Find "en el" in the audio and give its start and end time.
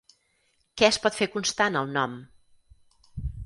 1.73-1.95